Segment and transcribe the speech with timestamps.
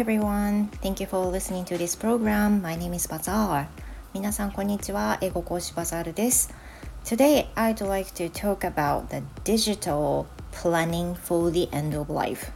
[0.00, 0.70] everyone.
[0.80, 2.62] Thank you for listening to this program.
[2.62, 3.66] My name is Bazaar.
[4.14, 5.18] 皆さんこんにちは。
[5.20, 6.54] 英語講師バザールです。
[7.04, 12.50] Today, I'd like to talk about the digital planning for the end of life.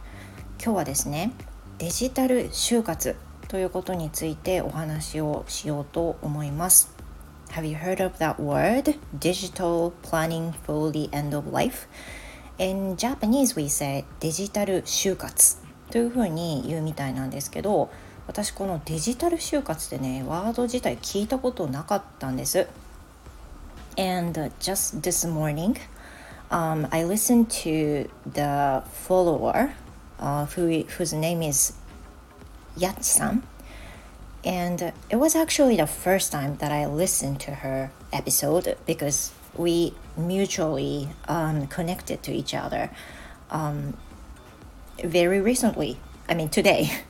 [0.59, 1.33] 今日はですね、
[1.77, 3.15] デジタル就活
[3.47, 6.95] ということについてお話をしようと思います。
[7.49, 8.97] Have you heard of that word?
[9.19, 11.87] Digital planning for the end of life?
[12.57, 17.89] In Japanese, we say デジタル就活というふうに言うみたいなんですけど
[18.27, 22.67] 私このデジタル就活ってねワード自体聞いたことなかったんです。
[23.97, 25.77] And just this morning,
[26.49, 29.73] um, I listened to the follower
[30.19, 31.73] uh, who, whose name is
[32.77, 33.41] Yachi-san.
[34.43, 39.93] And it was actually the first time that I listened to her episode because we
[40.17, 42.91] mutually um, connected to each other
[43.49, 43.95] um,
[45.03, 45.97] very recently.
[46.29, 46.89] I mean, today.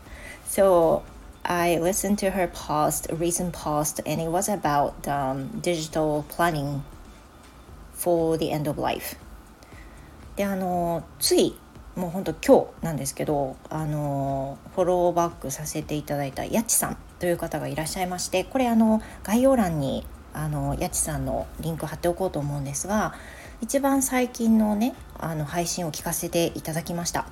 [0.47, 1.03] So
[1.43, 6.83] I listened to her post, recent post, and it was about um, digital planning
[7.93, 9.17] for the end of life.
[10.37, 11.57] で、あの、つい、
[11.95, 23.15] もう本当今日なんですけど、あの、フォローバックさせていただいたやちさんという方がいらっしゃいまして、これあの、概要欄にあのやちさんのリンク貼っておこうと思うんですが
[23.61, 27.25] 一番最近のねあの配信を聞かせていただきました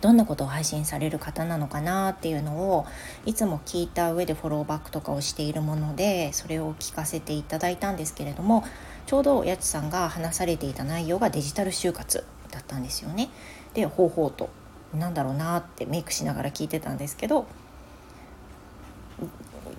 [0.00, 2.86] どんなことを配信される方なのかなっていうのを
[3.26, 8.64] いつも聞いた上でフォローバックとかをしているものでそれを聞かせていただいたんですけれども
[9.06, 13.28] ちょうどやちさんが話されていた内容がデジタル就活だったんですよね。
[13.74, 14.50] で方法と
[14.94, 17.46] 何だろうなってメイクしながら聞いてたんですけど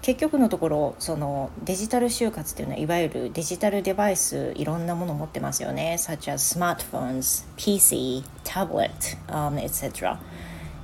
[0.02, 10.18] 結局のところそのデジタル就活っていうのはいわゆるデジタルデバイスいろんなもの持ってますよね such as smartphones, PC, tablet, um, etc.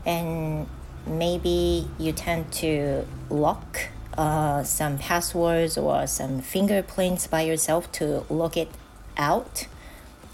[0.06, 0.68] And
[1.08, 8.56] maybe you tend to lock uh, some passwords or some fingerprints by yourself to log
[8.56, 8.70] it
[9.18, 9.68] out,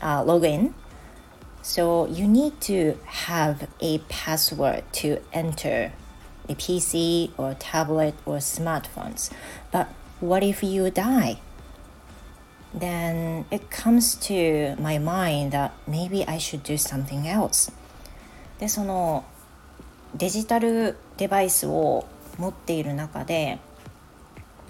[0.01, 0.73] uh, log in.
[1.61, 5.93] So you need to have a password to enter
[6.49, 9.31] a PC or tablet or smartphones.
[9.71, 9.87] But
[10.19, 11.39] what if you die?
[12.73, 17.71] Then it comes to my mind that maybe I should do something else.
[18.59, 19.23] で、その
[20.15, 22.05] デジタルデバイスを
[22.37, 23.59] 持っている中で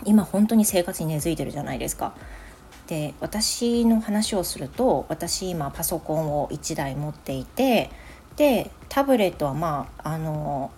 [0.05, 2.13] 今本当に生活に根付いてるじゃないですか。
[2.87, 7.89] で私の話をすると私今パソコンを1台持っていて
[8.35, 10.69] でタブレットはまああの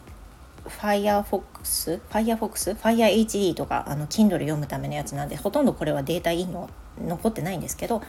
[0.68, 8.02] Firefox、Firefox、FireHD とかあの Kindle 読むためのやつなんでほとんどこれはデータいいの残ってないんですけど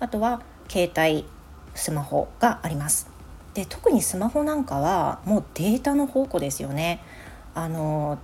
[0.00, 1.26] あとは携帯
[1.74, 3.08] スマホがあります。
[3.54, 7.00] で特にスマホなんかはもうデータの宝庫ですよね。
[7.54, 8.18] あの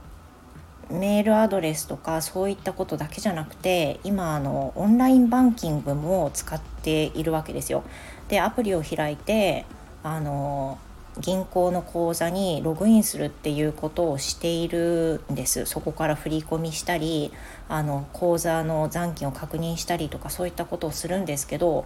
[0.91, 7.84] メールアドレスとかそういったことだけじゃなくて今あのオンラインバンキングも使っているわけですよ。
[8.28, 9.65] でアプリを開いて
[10.03, 10.78] あの
[11.21, 17.33] 銀行の口座にログインするっていうことをしているんですそこから振り込みしたり
[17.69, 21.85] あの口座の残金を確認したりとかそういったことをするんですけど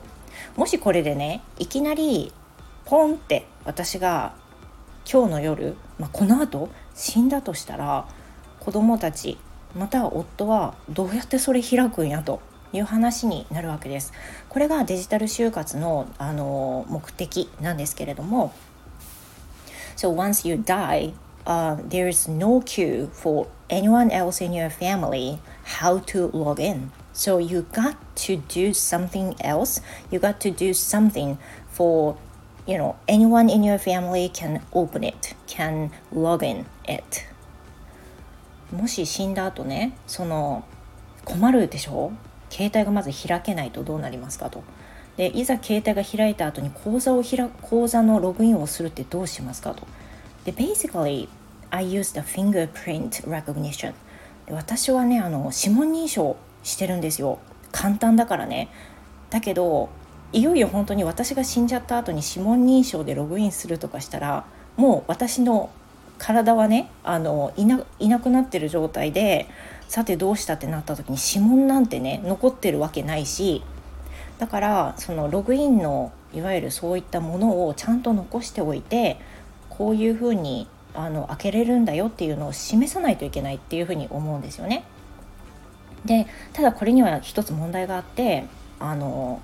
[0.56, 2.32] もしこれでねいきなり
[2.86, 4.34] ポンって私が
[5.10, 8.08] 今日の夜、まあ、このあと死んだとしたら
[8.60, 9.38] 子供たち
[9.76, 12.40] または夫はどうやってそれ開くんやと
[12.72, 14.12] いう話になるわけです。
[14.48, 18.52] これがデジタル就活のあの目的なんですけれども
[19.98, 21.12] So once you die,
[21.44, 26.92] uh, there is no queue for anyone else in your family how to log in.
[27.12, 27.96] So you got
[28.28, 29.80] to do something else.
[30.12, 31.36] You got to do something
[31.68, 32.16] for
[32.64, 37.26] you know anyone in your family can open it, can log in it.
[38.70, 40.64] もし死んだ後ね、その
[41.24, 42.12] 困るでしょ
[42.50, 44.62] 携帯がまず開けないとどうなりますかと。
[45.18, 49.86] でいざ携帯が開いた後に口座を開口座のログインをするってどうしますかと。
[50.44, 51.28] で basically
[51.70, 53.92] I use the fingerprint recognition.
[54.48, 57.40] 私はねあの指紋認証してるんですよ。
[57.72, 58.68] 簡単だからね。
[59.28, 59.90] だけど
[60.32, 64.44] いよいよ本当に私が死んじゃった後に指紋認証でログインするとかしたら
[64.76, 65.70] もう私の
[66.18, 69.48] 体はねあのいないなくなってる状態で
[69.88, 73.62] さてどうしたってなった時に指紋なんてね残ってるわけないし
[74.38, 79.18] だからそのログインのいわゆるそういったものをちゃんと残しておいて
[79.68, 84.84] こういうふうにあの開けれるんだよっていうのを示さないといけないっていうふうに思うんですよね。
[86.04, 88.44] でただこれには一つ問題があって
[88.78, 89.40] あの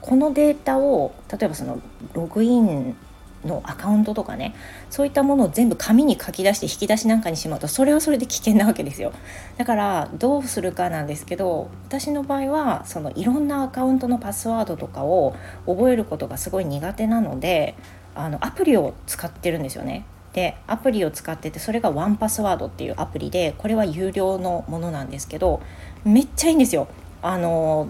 [0.00, 1.80] このデータを例えばその
[2.14, 2.96] ログイン
[3.44, 4.54] のアカウントとかね
[4.90, 9.12] そういったものを全部紙に書き出して引き出しなんかにしまうとそれはそれで危険なわけですよ。
[9.56, 15.34] だからどうするかなんですけど私の場合はそのいろんなアカウントのパスワードとかを
[15.66, 17.74] 覚えることがすごい苦手なので
[18.14, 20.04] あのアプリを使ってるんですよね。
[20.32, 25.60] でアプリを使っててそれがワンパスワードっていうアプリでこれは有料のものなんですけど
[26.04, 26.88] めっちゃいいんですよ。
[27.22, 27.88] あの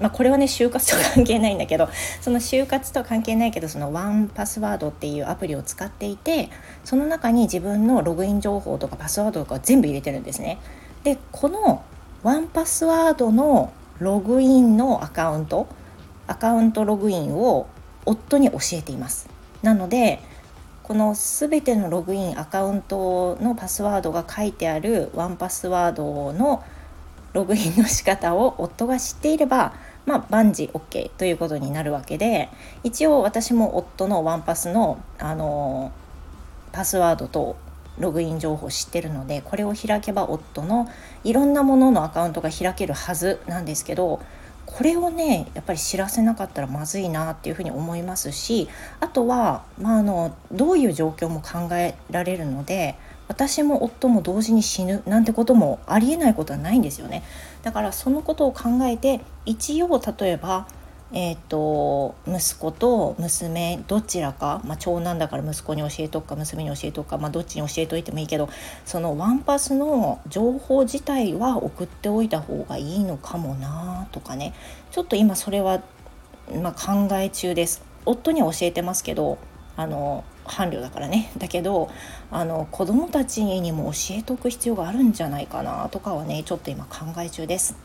[0.00, 1.88] まあ、これはね就活と関係ないんだけど
[2.20, 6.48] その就活とは関係ないけどそのワンパスワードっていうアプリを使っていて
[6.84, 10.58] その中に自分のログイン情報とかパスワードとか全部入れてるんですね。
[11.04, 11.82] でこの
[12.22, 15.66] ワンパスワードのログインのアカウント
[16.26, 17.66] アカウントログインを
[18.06, 19.28] 夫に教えています。
[19.62, 20.20] なので
[20.82, 26.64] この全てのログインアカウントのパスワードが書いてあるワンパスワードの
[27.32, 29.72] ログインの仕方を夫が知っていれば
[30.06, 32.48] まあ、万事 OK ということになるわけで
[32.82, 35.92] 一応私も夫のワンパスの、あの
[36.72, 37.56] パスワードと
[37.98, 40.88] ログイン情報を知ってるのでこれを開けば夫の
[41.24, 44.20] いろんなもののアカウントが開けるはずなんですけど
[44.66, 48.68] これをねやっぱり知らせなかったらまずいなっていうふうに思いますし
[49.00, 52.96] あとは、まあ、あのどういう状況も考えられるので
[53.28, 57.22] 私も夫も同時に死ぬなんてこともありえないことはないんですよね。
[57.62, 60.66] だからそのことを考えて一応例えば
[61.12, 68.48] えーと、息子と娘どちらか、まあ、長男だから息子に教えとくか娘に教えとくか、まあ、どっちに教えといてもいいけど
[68.84, 74.54] そのワンパスの情報自体は送っておいた方がいいのかもなとかね
[74.92, 75.82] ちょっと今それは、
[76.62, 77.82] まあ、考え中です。
[78.06, 79.38] 夫には教えてますけど
[79.76, 81.88] あの伴侶だからねだけど
[82.30, 87.76] あの子供たちにも教えておく必要があるんじゃないかなとかはねちょっと今考え中です。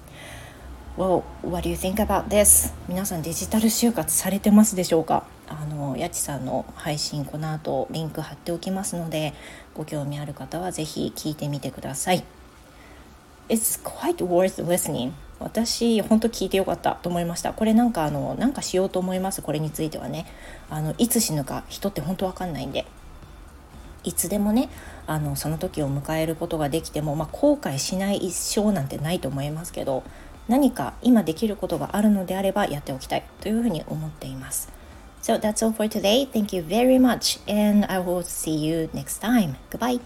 [0.97, 2.73] Well, what do you think about this?
[2.87, 5.23] 皆さんデジタル就活されてますでしょうか？
[5.47, 9.33] あのやちさんの配信この後リンク貼っておきますので
[9.75, 12.23] ご興味ある方は是非聞いてみてください。
[13.47, 15.11] It's quite worth listening.
[15.39, 19.41] 私本当聞いてよかったと思いましたこれなんかあのなんかしようと思います？
[19.41, 20.25] これについてはね
[20.69, 22.85] あのいつ死ぬか人って本当わかんないんで
[24.03, 24.69] いつでもね
[25.07, 30.03] あのその時を迎えることができても、まあ、後悔しない一生なんてないと思いますけど
[30.47, 34.71] 何か今できることがあるのであればやっておきたいというふうに思っています。
[35.21, 36.29] So that's all for today.
[36.29, 39.55] Thank you very much and I will see you next time.
[39.71, 39.99] Goodbye.